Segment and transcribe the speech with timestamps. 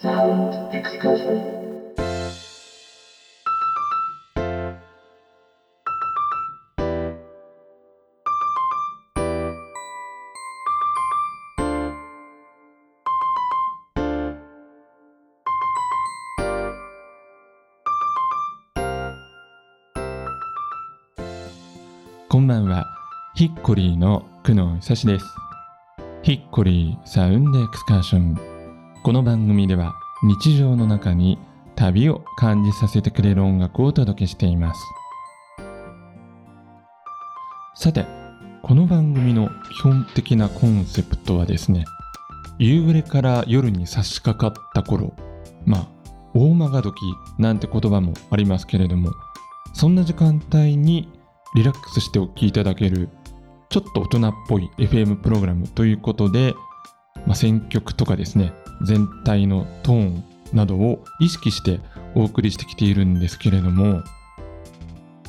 [0.00, 0.06] こ
[22.38, 22.86] んばんは。
[23.34, 25.26] ヒッコリーの久野久志です。
[26.22, 28.57] ヒッコリーサウンドエクスカーション。
[29.04, 31.38] この番組では日常の中に
[31.76, 34.80] 旅を感じさせてくれる音楽をお届けしています。
[37.76, 38.06] さて、
[38.62, 41.84] この番組の基本的なコンセプトはですね、
[42.58, 45.14] 夕暮れから夜に差し掛かった頃、
[45.64, 45.88] まあ、
[46.34, 47.00] 大間が時
[47.38, 49.12] なんて言葉もありますけれども、
[49.74, 51.08] そんな時間帯に
[51.54, 53.08] リラックスしてお聴きいただける
[53.70, 56.54] ちょっと大人っぽい FM プログラムということで、
[57.26, 61.80] まあ、選曲とかですね全体のトーンなどを意識して
[62.14, 64.02] お送りしてきているんですけれども、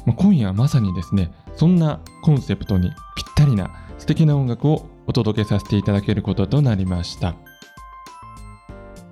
[0.06, 7.36] まあ、今夜まさにですねそんなコンセプトにぴったりな素敵な音楽をお届けさせていただけることとなりました。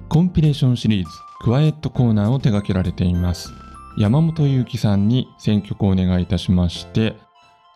[0.09, 1.11] コンピレーションシリーズ
[1.41, 3.51] クワイエットコーナーを手掛けられています。
[3.97, 7.15] 山本裕樹さんに選曲をお願いいたしまして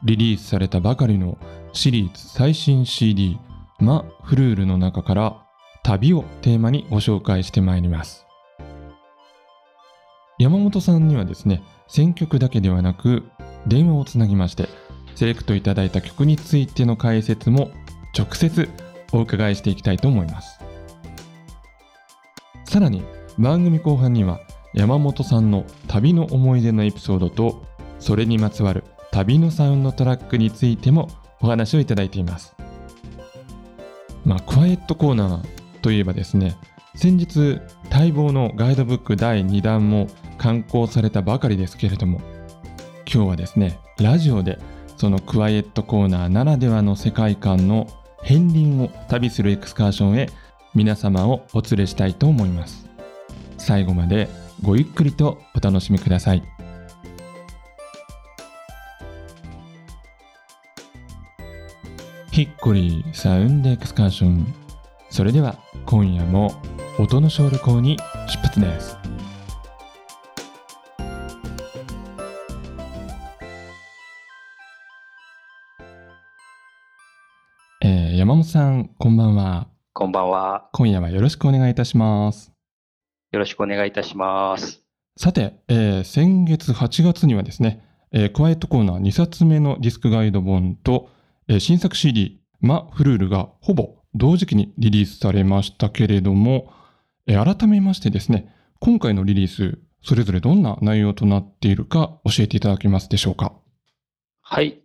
[0.03, 1.37] リリースされたばかりの
[1.73, 3.39] シリーズ最新 CD
[3.79, 5.35] 「マ・フルール」の中から
[5.83, 8.27] 「旅」をテーマにご紹介してまいります。
[10.39, 13.23] 山本さんにはですね選曲だけではなく
[13.67, 14.69] 電話をつなぎまして
[15.13, 17.69] セレクトいただいた曲についての解説も
[18.17, 18.67] 直接
[19.13, 20.59] お伺いしていきたいと思います。
[22.65, 23.03] さらに
[23.37, 24.39] 番組後半には
[24.73, 27.63] 山本さんの旅の思い出のエピソードと
[27.99, 31.09] それにまつわる旅のサウンドトラックについても
[31.41, 32.55] お話をいただいています。
[34.25, 36.55] まあクワイエットコーナーといえばですね
[36.95, 40.07] 先日待望のガイドブック第2弾も
[40.37, 42.21] 刊行されたばかりですけれども
[43.11, 44.59] 今日はですねラジオで
[44.97, 47.87] そのクワイエットコーナーならではの世界観の
[48.21, 50.29] 片鱗を旅するエクスカーションへ
[50.73, 52.87] 皆様をお連れしたいと思います。
[53.57, 54.29] 最後まで
[54.61, 56.43] ごゆっくりとお楽しみください。
[62.31, 64.60] ヒッコリーサウンドエクスカーション。
[65.11, 66.51] それでは今夜も
[66.97, 68.97] 音の小旅行に出発です
[77.83, 80.69] えー山本さんこんばんはこんばんは。
[80.71, 82.51] 今夜はよろしくお願いいたします
[83.31, 84.81] よろしくお願いいたします。
[85.17, 91.09] さて、えー先月8月にはですね、えークワイエットコーナー2冊目のディスクガイド本と、
[91.47, 96.73] えー新作 CD マ・フルールがほぼ同時期にリリースされましたけれども、
[97.27, 103.53] えー改めましてですね、今回のリリース、それぞれどんな内容となっているか教えていただけますでしょうか？
[104.41, 104.81] はい。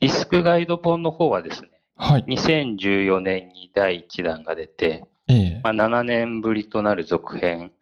[0.00, 2.24] ディスクガイド本の方はですね、はい。
[2.24, 7.72] 2014年に第1弾が出て、ええまあ、7年ぶりとなる続編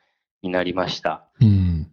[0.42, 1.24] になりました。
[1.40, 1.90] うん。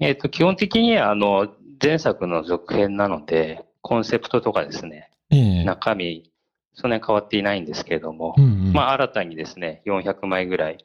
[0.00, 1.48] えっ、と、基本的にはあの、
[1.80, 6.31] 前作の続編なので、コンセプトとかですね、ええ中身、
[6.74, 8.72] そんなに変わっていないんですけれどもう、んうん。
[8.72, 10.84] まあ、新たにですね、400枚ぐらい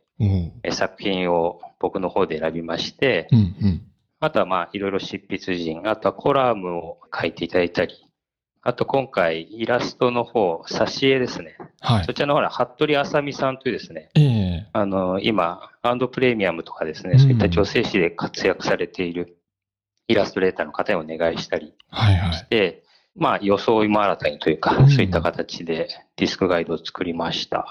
[0.72, 3.82] 作品を僕の方で選びまして、うんうん。
[4.20, 7.94] あとはまあ、いろいろ執筆陣、あとはコラムを書いていただいたり、
[8.64, 11.56] あと今回、イラストの方、挿絵ですね。
[11.80, 12.14] はいそ。
[12.14, 19.38] ちらの方は、服部あさみさんというですね、ええあの、今、アンドプレミアムとかですね、うんそういった女性誌で活躍されている
[20.08, 22.46] イラストレーターの方にお願いしたりはいはいし。
[22.50, 22.84] て、
[23.18, 27.68] まあ、装いも新たにというか、うんそういった形でディスクガイドを作りました。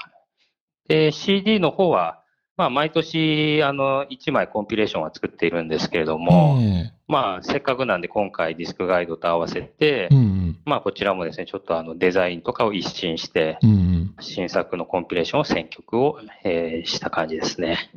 [0.88, 2.22] で、CD の方は、
[2.56, 10.58] まあ、毎年、あの、1枚コンピレーションは作っているんですけれども、えまあ、せっかくなんで今回ディスクガイドと合わせてえ、うんうん。
[10.64, 14.14] まあ、こちらもですね、ちょっとあの、デザインとかを一新して、うんうん。
[14.20, 17.90] 新作のコンピレーションを選曲を、えーした感じですね。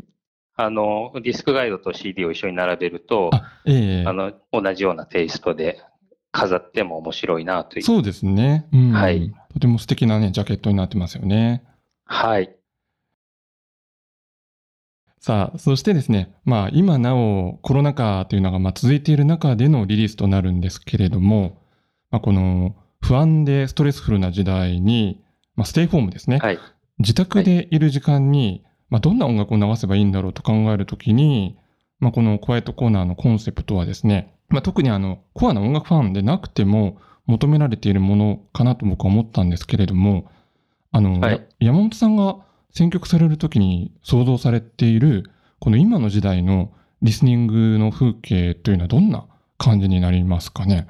[0.56, 5.82] あの、ディスクガイドと CD を一緒に並べると、あ、ええあの、同じようなテイストで
[6.32, 7.84] 飾っても面白いなという。
[7.84, 8.68] そうですね。
[8.72, 9.34] うんはい。
[9.54, 11.64] とても素敵なね、ジャケットになってますよね。
[12.06, 12.56] はい。
[15.20, 21.62] さあ、そしてですね、まあ今なおコロナ禍というのがまあ続いている中でのリリースとなるんですけれども、
[22.12, 25.24] まあ、この不安でストレスフルな時代に、
[25.56, 26.60] まあ、ステイホームですね、はい。
[27.00, 31.58] 自宅でいる時間に、まあ、どんな音楽を流せばいいんだろうと考えるときに、
[32.00, 40.32] まあ、このクワイエットコーナーのコンセプトはですね、まあ、特にあのコアな音楽ファンでなくても求められているものかなと僕は思ったんですけれども、
[40.92, 42.38] あの、はいや山本さんが
[42.72, 45.30] 選曲されるときに想像されている、
[45.60, 49.26] この今の時代のリスニングの風景というのはどんな
[49.58, 50.88] 感じになりますかね？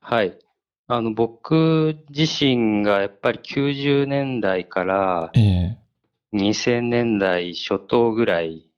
[0.00, 0.38] はい。
[0.86, 5.78] あの、僕自身がやっぱり90年代からええ
[6.34, 8.68] 2000年代初頭ぐらい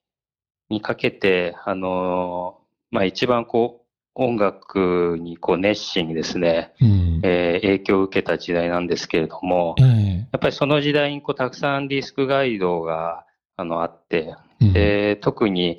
[0.68, 2.60] にかけて、あの、
[2.90, 3.85] まあ、一番こう、
[4.18, 7.20] 音楽にこう熱心にですね、うん。
[7.22, 13.24] えー影響を受けた時代なんですけれども、えやっぱりその時代にこうたくさんディスクガイドが
[13.56, 14.72] あのあって、えうん。
[14.72, 15.78] で特に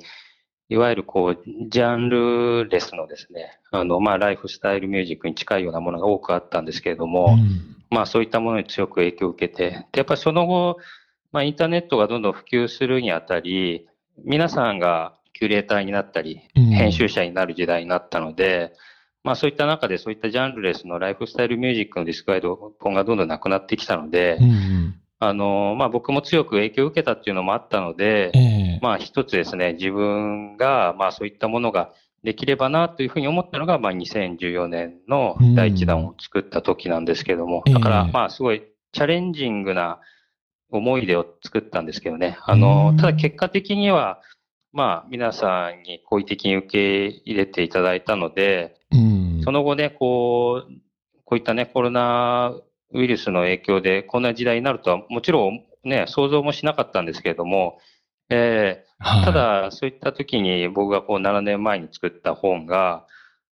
[0.68, 1.38] いわゆるこう
[1.68, 7.76] ジャンルレスのですね、あのまあライフスタイルミュージックに近いようなものが多くあったんですけれども、うん。
[7.90, 10.76] まあそういったものに強く影響を受けて、でやっぱりその後、
[11.32, 13.88] まあインターネットがどんどん普及するにあたり、
[14.24, 16.64] 皆さんがキュレーターになったり、うん。
[16.70, 18.72] 編集者になる時代になったので、
[19.22, 28.80] まあそういった中でそういったジャンルレスのライフスタイルミュージックのディスクガイド本がどんどんなくなってきたのでう、んあの、まあ僕も強く影響を受けたっていうのもあったのでえ、え。
[28.82, 31.92] まあ一つですね、自分がまあそういったものが
[32.24, 38.62] できればなというふうに思ったのが、まあ2014年の第一弾を作った時なんですけども、うんだからええまあすごい
[38.92, 40.00] チャレンジングな
[40.70, 42.38] 思い出を作ったんですけどね。
[42.42, 44.20] あのうん、ただ結果的には、
[44.72, 49.40] まあ皆さんに好意的に受け入れていただいたので、うん。
[49.42, 50.72] その後ね、こう、
[51.24, 52.52] こういったね、コロナ
[52.92, 57.78] ウイルスの影響で、こんな時代になるとは、もちろんね、想像もしなかったんですけれども、
[58.30, 59.22] えはい。
[59.22, 63.06] ーただ、そういった時に僕がこう7年前に作った本が、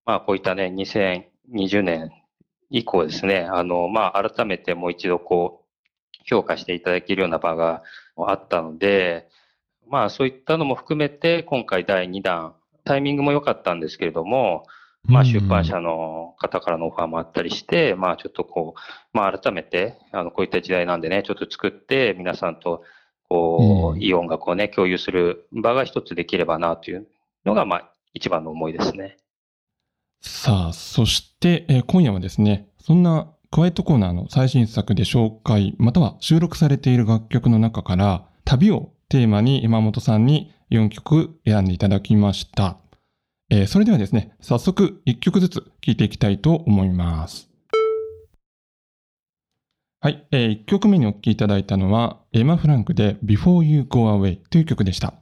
[0.04, 2.10] まあ、こういったね、2020年
[2.70, 5.68] 以降ですね、あの、まあ、改めてもう一度こう、
[6.24, 7.82] 評価していただけるような場が
[8.16, 9.28] あったので、
[9.88, 12.54] まあ、そういったのも含めて、今回第2弾、
[12.84, 14.64] タイミングも良かったんですけれども、
[15.04, 22.82] まあ、出版社の方からのオファーもあったりして、まあ、ちょっとこう、まあ、改めて、あの、こういった時代なんでね、ちょっと作って、皆さんと、
[23.28, 27.06] こういい音楽をね、共有する場が一つできればな、という
[27.44, 29.18] のが、まあ、一番の思いですね。
[30.20, 42.76] さあ、そして、えー今夜はですね、そんなクワイトコーナーの最新作で紹介、または収録されている楽曲の中から、旅をテーマに山本さんに4曲選んでいただきました。
[43.50, 47.48] えーそれではですね、早速1曲ずつ聴いていきたいと思います。
[50.00, 55.14] はい、え1曲目にお聴きいただいたのは、エマ・フランクで Before You Go Away という曲でした。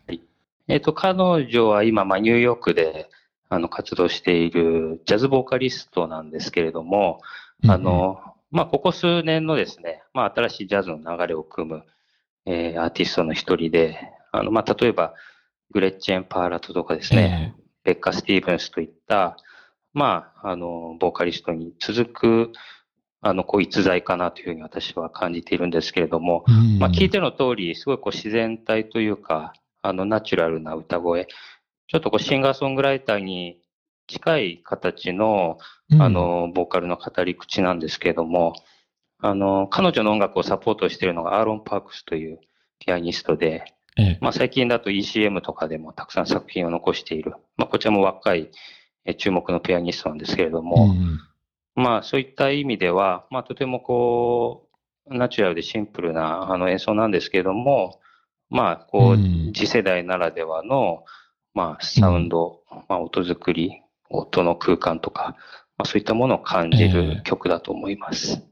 [0.67, 3.09] えっ、と、彼女は今、まあ、ニューヨークで、
[3.49, 7.21] あの、活動しているジャズボーカリストなんですけれども、
[7.69, 8.19] あの、
[8.51, 11.85] まあ、ここ数年のですね、まあ、新しいジャズの流れを組む、
[12.47, 13.99] えーアーティストの一人で、
[14.33, 15.15] あの、まあ、例えば、
[15.73, 17.55] グレッチェン・パーラトとかですうんね、
[17.85, 19.37] ベッカ・スティーブンスといった、
[19.93, 22.53] まあ、あの、ボーカリストに続く、
[23.21, 26.45] あの、こう、逸材かなというふうに私は感じているんですけれども、
[26.79, 29.53] まあ、聞いての通り、すごいこう自然体というか、
[29.83, 31.27] あの、ナチュラルな歌声、
[31.89, 33.61] ちょっとこうシンガーソングライターに
[34.07, 35.59] 近い形の、
[35.91, 36.03] うん。
[36.03, 38.55] あの、ボーカルの語り口なんですけれども、
[39.19, 42.41] あの、彼女の音楽をサポートしているのがアーロン・パークスという
[42.79, 43.65] ピアニストで、
[43.97, 44.19] ええ。
[44.21, 48.51] まあ、最近だと ECM とかでもたくさん作品を残している、まあ、こちらも若い
[49.07, 51.21] え注目のピアニストなんですけれども、うん
[51.79, 54.67] まあそういった意味では、まあとてもこ
[55.11, 58.01] う、ナチュラルでシンプルなあの演奏なんですけれども、
[58.49, 59.53] まあこう、うん。
[59.55, 61.05] 次世代ならではの、
[61.53, 65.37] まあサウンド、まあ音作り、音の空間とか、
[65.77, 66.89] まあそういったものを感じええ。
[66.89, 68.43] る曲だと思います。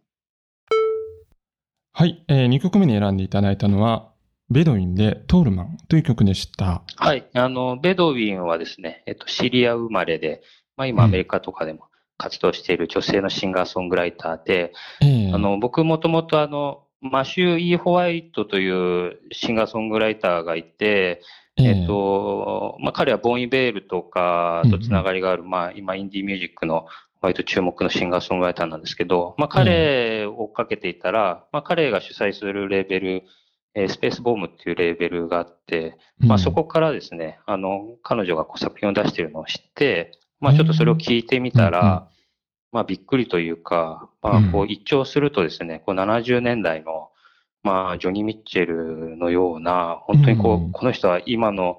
[1.96, 4.10] はい、え2曲目に選んでいただいたのは、
[4.50, 6.82] ベドウィンでトールマンという曲でした。
[6.96, 7.24] はい。
[7.34, 10.42] あの、ベドウィンはですね、えっと、シリア生まれで、
[10.76, 11.84] まあ今アメリカとかでも
[12.18, 14.72] 活動している女性のシンガーソングライターで、
[15.02, 21.22] ええあの、僕もともとあの、マシュー・イー・ホワイトというシンガーソングライターがいて、
[21.56, 26.86] えっ、と、まあ、彼はボン・イ・ベールとかとつながりがある、まあ、今、インディーミュージックの
[27.24, 33.22] 割と注目のシンガーソングライターなんですけど、まあ、彼を追っかけていたら、まあ、彼が主催するレーベル、
[33.74, 42.08] えースペースボームっていうレーベルがあって、まあ、そこからですね、あの、彼女がこう作品を出しているのを知って、まあ、ちょっとそれを聞いてみたら、
[42.72, 47.08] まあ、びっくりというか、まあ、こう、一聴するとですね、こう、70年代の、
[47.62, 50.68] まあ、ジョニー・ミッチェルのような、本当にこうん。
[50.68, 51.78] う、この人は今の、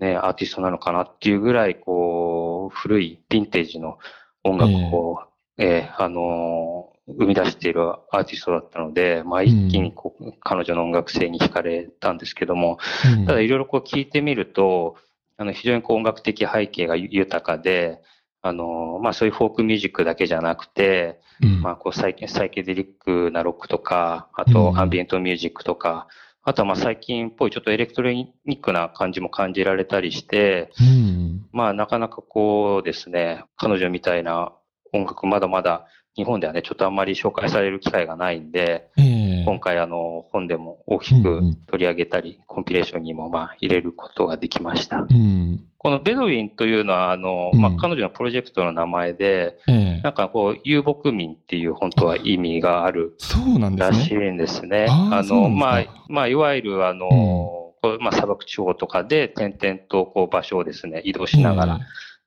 [0.00, 3.98] ね、アーティストなのかなっていうぐらい、こう、古いヴィンテージの
[4.44, 5.22] 音楽を、
[5.58, 12.78] えーあのー生み出しているアーティストだったので、まあ、一気にこう、彼女の音楽性に惹かれたんですけども、
[13.18, 13.26] うん。
[13.26, 14.96] ただいろいろこう聞いてみると、
[15.36, 18.00] あの非常にこう音楽的背景が豊かで、
[18.40, 21.60] あのまあそういうフォークミュージックだけじゃなくて、うん。
[21.60, 24.52] まあこうサイケサイケデリックなロックとか、あうん。
[24.52, 26.06] とアンビエントミュージックとか、
[26.44, 31.46] あとはまあ最近っぽいちょっとエレクトロニックな感じも感じられたりして、うん。
[31.52, 34.52] まあなかなかこうですね、彼女みたいな
[34.92, 45.06] 音楽まだまだ日本ではね、ちょっとあんまり紹介される機会がないんで、ええ今回あの本でも大きく取り上げたり、コンピレーションにもまあ入れることができました。
[45.08, 45.64] うん。
[45.78, 47.60] このベドウィンというのはあの、うん。
[47.60, 50.00] まあ彼女のプロジェクトの名前で、ええ。
[50.02, 54.30] なんかこう遊牧民っていう本当は意味があるそうなんですらしいね。
[54.30, 54.86] んですね。
[54.88, 61.80] あの、まあまあ、いわゆる、あの、こうまあ、砂漠地方とかで点々とこう場所をですね、移動しながら、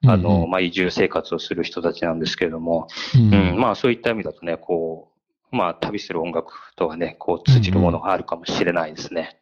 [0.03, 0.09] ええ。
[0.09, 3.33] あの、、まあ、移住生活をする人たちなんですけれども、うん。
[3.33, 5.14] うん、まあ、そういった意味だとね、こう、
[5.55, 9.39] まあ、旅する音楽とはね、こう、通じるものがあるかもしれないですね。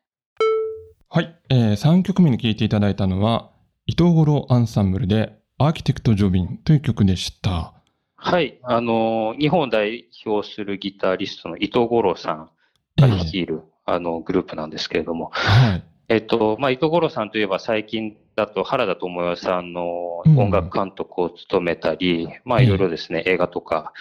[1.09, 3.51] はい、えー、3曲目に聴いていただいたのは、
[3.85, 7.73] 伊藤五郎アンサンブルで、アーキテクト・ジョビンという曲でした。
[8.15, 8.59] はい。
[8.63, 12.49] あの、日本を代表するギタリストの伊藤五郎さん
[12.97, 15.83] が率いる、あの、グループなんですけれども、はい。
[16.09, 20.39] えっと、まあ、伊藤五郎さんといえば最近だと原田知世さんのうん。
[20.39, 23.93] 音楽監督を務めたり、まあ、ええいろいろですね、映画とか、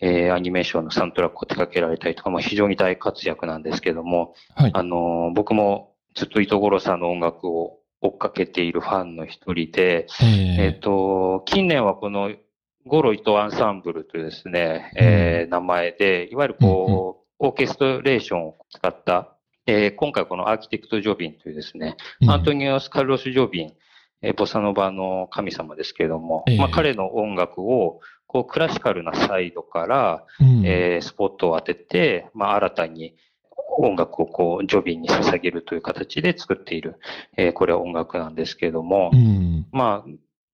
[0.00, 4.70] えーアニメーションのサウンドトラックを手掛けられたりとか、まあ、非常に大活躍なんですけども、はい。
[4.74, 12.30] あの、僕もずっと伊藤五郎さんの音楽を追っかけているファンの一人で、ええっと、近年はこの
[12.86, 19.37] 五郎伊藤アンサンブルというですね、えー名前で、いわゆるこう、オーケストレーションを使った、
[19.68, 23.72] えー今回このアーキテクト・ジョビンというですね、ーアントニオス・カルロス・ジョビン、
[24.22, 26.56] えーボサノバの神様ですけれども、ええ。
[26.56, 30.62] まあ、彼の音楽をこうクラシカルなサイドから、うん。
[30.64, 33.14] えースポットを当てて、まあ、新たに
[33.76, 36.96] 音楽をこうジョビンに捧げるという形で作っている、
[37.36, 39.66] えーこれは音楽なんですけれども、うん。
[39.70, 40.10] まあ、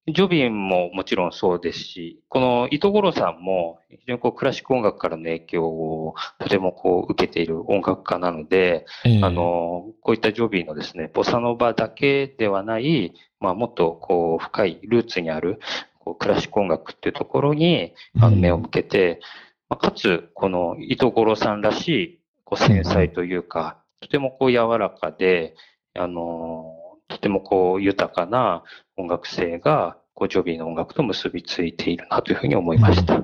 [0.06, 15.58] ジョビンももちろんそうですし、この糸五郎さんも非常にこうクラシック音楽からの影響をとてもこう受けている音楽家なので、えーあ、の、こういったジョビーのですね、ボサノバだけではない、まあ、もっとこう、深いルーツにある、
[16.00, 18.40] こう、クラシック音楽っていうところに、あの、うん。
[18.40, 19.20] 目を向けて、
[19.70, 25.54] まあ、かつ、この、糸五郎さんらしい、こう、繊細というか、とてもこう、柔らかで、
[25.94, 26.76] あの、
[27.14, 28.64] とてもこう、豊かな
[28.96, 33.22] 音楽性が、こう、ジョビーの音楽と結びついているなというふうに思いました。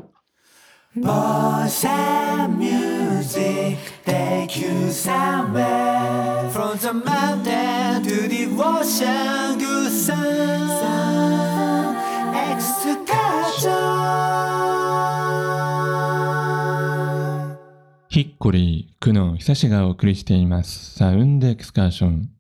[18.08, 20.96] ヒッコリー、久野久志がお送りしています。
[20.98, 22.39] サウンドエクスカーション。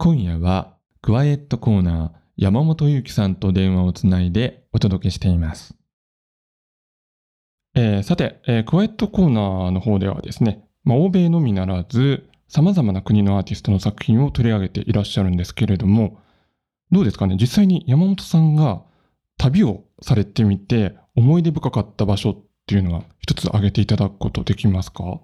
[0.00, 5.74] 今夜は、クワイエットコーナー、山本裕樹さんと電話をつないでお届けしています。
[7.74, 16.20] えーさて、えークワイエットコーナーの方ではですね、まあ、欧米のみならず、様々な国のアーティストの作品を取り上げていらっしゃるんですけれども、
[16.92, 17.36] どうですかね？
[17.36, 18.84] 実際に山本さんが
[19.36, 25.20] 旅をされてみて、思い出深かった場所っていうのは一つ挙げていただくことできますか？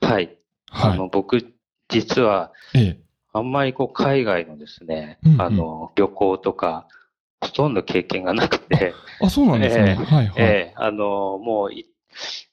[0.00, 0.36] はい。
[0.72, 0.98] あはい。
[0.98, 1.54] の、僕、
[1.88, 3.07] 実は、ええ。
[3.32, 5.42] あんまりこう海外のですね、うんうん。
[5.42, 6.86] あの、旅行とか、
[7.40, 9.96] ほとんど経験がなくて、あ、そうなんですね。
[9.98, 10.04] ええ。
[10.04, 10.34] はいはい。
[10.38, 10.72] ええ。
[10.76, 11.86] あの、もうい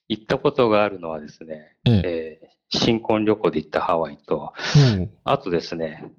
[0.08, 2.02] 行ったことがあるのはですね、ええ。
[2.04, 4.54] ええ新婚旅行で行ったハワイと、
[4.98, 5.10] おう。
[5.24, 6.12] あとですね、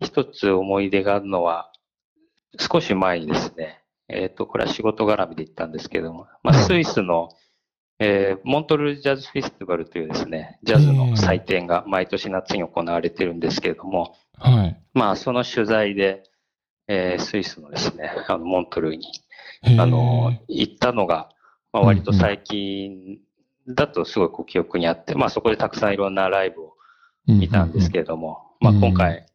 [0.00, 1.70] 一つ思い出があるのは、
[2.58, 7.30] 少し前にですね、えっ、と、これは仕事絡みで行ったんですけども、まあ、うんスイスの、
[7.98, 14.80] えーモントルジャズフェスティバルというですね、ジャズの祭典が毎年夏に行われてるんですけれども、はい。
[14.92, 16.24] まあ、その取材で、
[16.88, 18.96] えースイスのですね、あの、モントルー。
[18.96, 19.06] に、
[19.78, 21.30] あの、行ったのが、
[21.72, 23.18] まあ、割と最近
[23.68, 26.76] だとすごいこう記憶にあって、まあ、そこでたくさんいろんなライブを
[27.26, 29.26] 見たんですけれども、まあ、今回、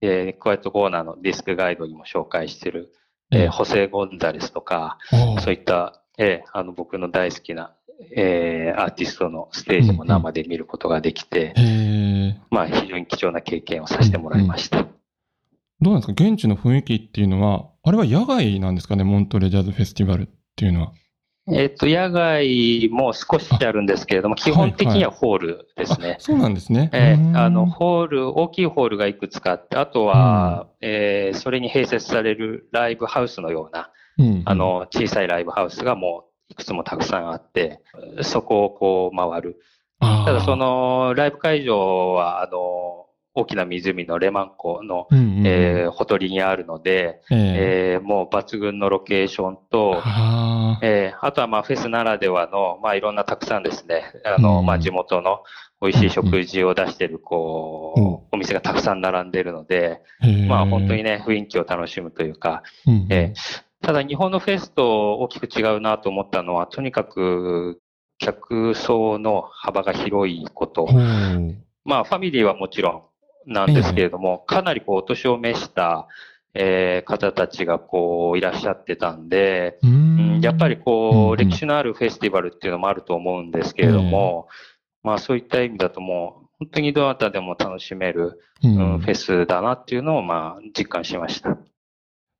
[0.00, 2.92] えー、クワイトコーナーのディスクガイドにも紹介してる、
[3.32, 3.48] えええ。
[3.48, 4.98] ーホセ・ゴンザレスとか、
[5.40, 7.74] そういった、えーあの、僕の大好きな、
[8.14, 12.36] えーアーティストのステージも生で見ることができて、へえ。
[12.50, 14.86] まあ、非常に貴重な経験をさせてもらいました。
[15.80, 16.12] どうなんですか？
[16.12, 19.04] 現地の雰囲気っていうのは、あれは野外なんですかね？
[19.04, 20.92] モントレジャズフェスティバルっていうのは。
[21.48, 26.20] えっ、と、野外も少しあるんですけれども、基本的にはホールですねあ。
[26.20, 26.90] そうなんですね。
[26.92, 34.42] えーあの、ホール、大きいホールがいくつかあって、あとは、えーそれに併設されるライブハウスのような、うん。
[34.44, 37.80] あ、の、小さいライブハウスがもういくつもたくさんあって、
[38.22, 39.60] そこをこう回る。
[40.00, 43.06] ただそ、の、ライブ会場は、あの、
[43.38, 45.46] 大きな湖のレマン湖の、うんうんうん。
[45.46, 47.38] えーほとりにあるので、ええ。
[47.94, 50.86] えーもう抜群のロケーションと、あー。
[50.86, 55.42] えーあとはまあフェスならではの、まあいろんなたくさんですね、あの、うんまあ地元の
[55.82, 57.94] 美味しい食事を出してる、こ
[58.32, 60.00] う、お店がたくさん並んでるので、
[60.48, 62.62] まあ本当にね、雰囲気を楽しむというか、
[63.10, 63.34] え
[63.86, 67.80] ただ日本のフェスと大きく違うなと思ったのは、とにかく
[68.18, 70.88] 客層の幅が広いこと。
[71.84, 73.12] まあファミリーはもちろ
[73.46, 76.08] んなんですけれども、かなりこうお年を召した、
[76.52, 80.40] えー、方たちがこういらっしゃってたんで、うん。
[80.42, 84.48] やっぱりこう、歴史のあるフェスティバルっていうのもあると思うんですけれども、
[85.04, 91.56] まあそういった意味だともう、本当にどなたでも楽しめる、うん、フェスだなっていうのをまあ実感しました。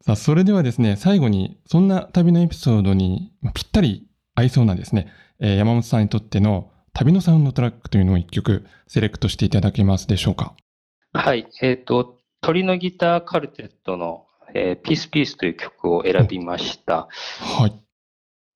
[0.05, 5.09] さあ、それではですね、最後にそんな旅のエピソードにぴったり合いそうなですね、
[5.41, 10.55] えー、山本さんにとっての旅のサウンドトラックというのを一曲セレクトしていただけますでしょうか？
[11.13, 11.47] はい。
[11.61, 17.09] えっ、ー、と、鳥のギターカルテットの、えー、ピースピースという曲を選びました。
[17.41, 17.86] はい。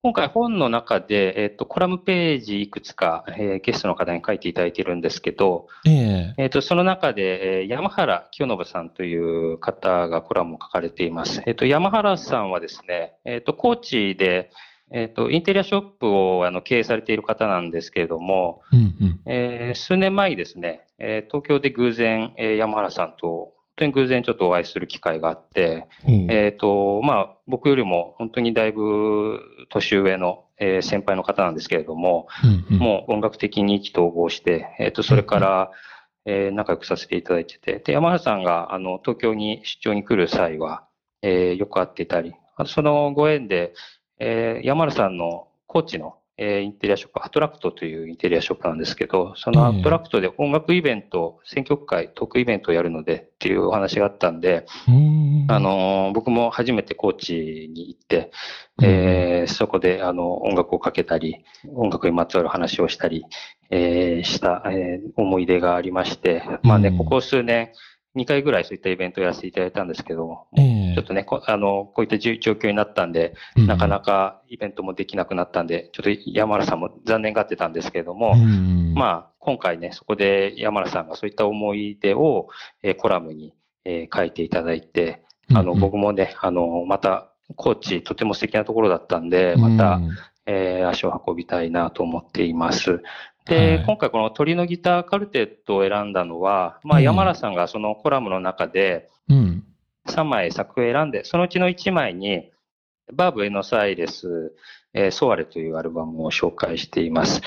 [0.03, 11.43] 今回本の中で、えっ、ー、と、コラムページいくつか、えー、ゲストの方に書いていただいているんですけど、えー、えー、と、その中で、えー、山原清信さんという方がコラムを書かれています。
[11.45, 14.51] えっ、ー、と、山原さんはですね、えっ、と、高知で、
[14.91, 26.11] えっ、と、インテリアショップをあの経営されている方なんですけれども、うんうん、えー、数年前にですね、えー、東京で偶然、えー、山原さんと当に偶然ちょっとお会いする機会があって、う。
[26.11, 35.71] ん、えっ、ー、と、まあ、僕よりも本当にだいぶ年上の、えー、先輩の方なんですけれども、うんうん、もう音楽的に意気投合して、えっ、ー、と、それから、
[36.27, 40.85] えー、仲良くさせていただいてて、で、山原さんが、あの、東京に出張に来る際は、
[41.23, 42.35] えー、よく会っていたり、
[42.67, 43.73] そのご縁で、
[44.19, 54.65] えー、山原さんの高知のえー、インテリアショップ、アトラクトというインテリアショップなんですけど、そのアトラクトで音楽イベント、選曲会、トークイベントをやるのでっていうお話があったんで、
[55.49, 58.33] あの、僕も初めて高知に行って、
[58.83, 61.45] えー、そこであの音楽をかけたり、
[61.75, 63.25] 音楽にまつわる話をしたり、
[63.71, 67.73] えー、した、えー、思い出がありまして、まあね、ここ数年、
[68.17, 82.49] 2回ぐらいそういったイベントをやらせていただいたんですけど、えー、ちょっとねこ、あの、こういった状況になったんで、うん、なかなかイベントもできなくなったんで、ちょっと山原さんも残念がってたんですけれども、うん、まあ、今回ね、そこで山原さんがそういった思い出を、
[82.83, 85.23] えー、コラムに、えー、書いていただいて、
[85.55, 90.11] あの、僕もね、あの、また、高知、とても素敵なところだったんで、また、うん、
[90.47, 93.03] えー、足を運びたいなと思っています。
[93.47, 99.09] で、はい、今回この鳥のギターカルテットを選んだのは、まあ、山田さんがそのコラムの中で、
[100.07, 102.51] 3枚作品を選んで、そのうちの1枚に、
[103.13, 104.55] バーブ・エノサイレス、
[104.95, 107.41] えー、ソアレというアルバムを紹介しています。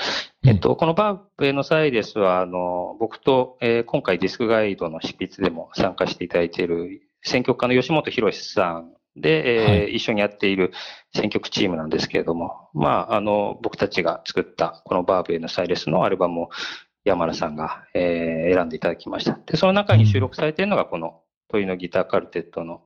[0.44, 10.72] えっと、このバーブ・エノサイレスは、あの、僕と、えー、今回ディスクガイドの執筆でも参加していただいている選曲家の吉本博さんで、えー、はい、一緒にやっている
[11.14, 16.48] 選曲チームなんですけれども、まあ、あの、僕たちが作ったこのバーブへのサイレスのアルバムを
[17.04, 19.38] 山田さんが、えー、選んでいただきました。
[19.46, 22.82] で、その中に収録されているのがこの問いのギターカルテットの、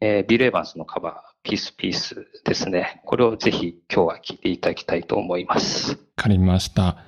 [0.00, 3.02] えー、ビル・エヴァンスのカバー、ピースピースですね。
[3.04, 5.92] これをぜひ今日は聴いていただきたいと思います。
[5.92, 6.98] わかりました。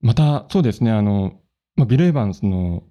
[0.00, 1.34] また、そうですね、あの、
[1.76, 2.82] まあ、ビル・エヴァンスの、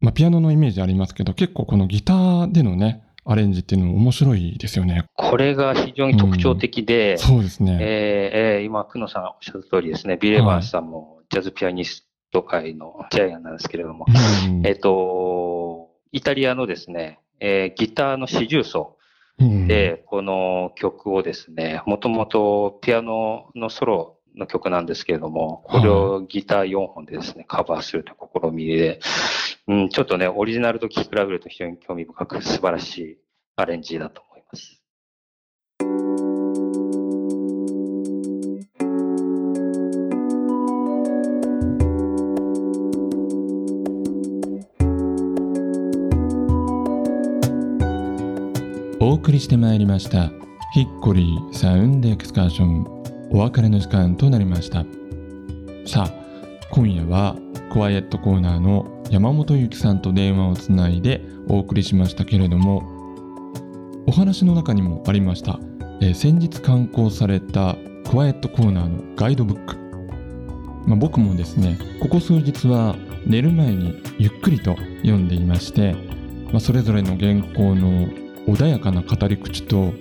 [0.00, 5.04] まあ、ピアノのイメージありますけど、結構このギターでのね、アレンジっていうのも面白いですよね。
[5.14, 7.78] これが非常に特徴的で、うん、そうですね。
[7.80, 18.96] えー、えー、今、久野さんおっしゃる通りですね、ビレバンスさんもジャズピアニスト界のジャイアンなんですけれども、うん、 えっ、ー、と、イタリアのですね、えー、ギターの四重奏
[19.38, 29.00] で、この曲をですね、もともとピアノのソロの曲なんですけれども、これをギター4本でですね、カバーするという試みで、
[29.68, 33.18] うん、ちょっとね、オリジナルと聴き比べると非常に興味深く素晴らしい
[33.56, 34.80] アレンジだと思います。
[49.02, 50.30] お送りしてまいりました
[50.72, 52.99] ヒッコリーサウンドエクスカーション
[53.32, 54.84] お別れの時間となりました。
[55.86, 56.12] さあ
[56.70, 57.36] 今夜は
[57.72, 62.82] クワイエットコーナーの山本ゆきさんと電話をつないでお送りしましたけれども
[64.06, 65.58] お話の中にもありました、
[66.00, 67.76] えー、先日刊行された
[68.08, 69.76] クワイエットコーナーのガイドブック、
[70.88, 75.94] まあ、僕もですねここ数日は寝る前にゆっくりと読んでいまして、
[76.52, 78.06] まあ、それぞれの原稿の
[78.46, 79.92] 穏やかな語り口と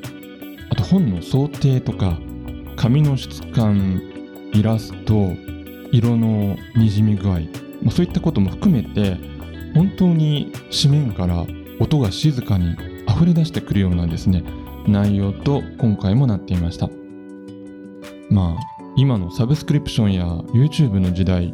[0.69, 2.19] あと本の想定とか
[2.79, 4.01] 紙の質感
[4.53, 5.33] イラスト
[5.91, 7.39] 色のにじみ具合、
[7.81, 9.17] まあ、そういったことも含めて
[9.73, 11.45] 本当に紙面から
[11.81, 14.45] 音が静かに溢れ出してくるようなですね
[14.87, 16.89] 内容と今回もなっていました。
[18.29, 21.53] まあ今のサブスクリプションや YouTube の時代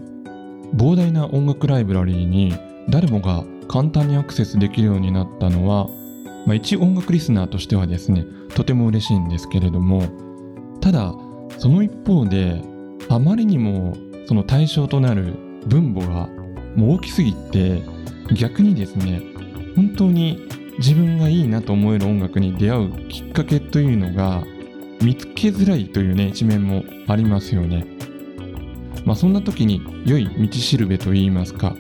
[0.76, 2.54] 膨大な音楽ライブラリーに
[2.88, 5.88] 誰もが簡単にアクセスできるようになったのは、
[6.46, 10.04] まあ、一音楽リスナーとしてはですねとても嬉しいんですけれども
[10.86, 11.16] ただ
[11.58, 12.62] その一方で
[13.10, 15.34] あまりにもその対象となる
[15.66, 16.28] 分母が
[16.76, 17.82] もう大きすぎて
[18.36, 19.20] 逆にですね
[19.76, 24.44] 本当に自分がいいなと思える音楽に出会うきっかけというのが
[25.02, 27.88] 見つけづらいというね一面もありますよね。
[29.06, 31.76] まあそんな時に良い道しるべといいますか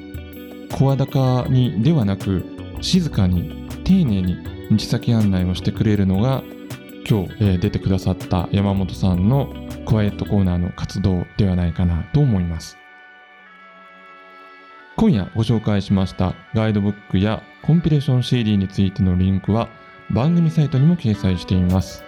[0.80, 2.44] 声高にではなく
[2.82, 4.38] 静かに丁寧に
[4.72, 6.44] 道先案内をしてくれるのが
[7.08, 9.54] 今日、えー、出てくださった山本さんの
[9.86, 12.78] クワイエットコーナーの活動ではないかなと思います。
[14.98, 19.68] 今夜ご紹介しましたガイドブックやコンピレーション CD についてのリンクは
[20.10, 22.04] 番組サイトにも掲載しています。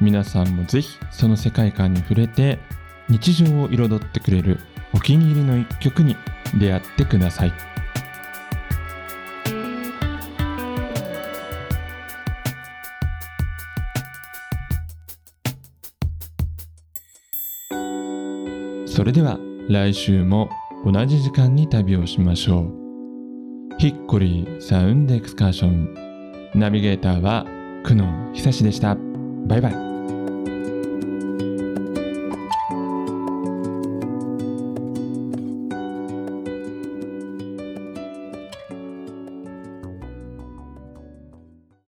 [0.00, 2.58] 皆さんもぜひその世界観に触れて
[3.08, 4.60] 日常を彩ってくれる
[4.94, 6.16] お気に入りの一曲に
[6.58, 7.52] 出会ってください。
[19.00, 19.38] それでは
[19.70, 20.50] 来週も
[20.84, 23.78] 同じ時間に旅をしましょう。
[23.78, 25.94] ヒッコリーサウンドエクスカーション。
[26.54, 27.46] ナビゲーターは
[27.82, 28.98] 久野久志でした。
[29.46, 29.89] バイバイ。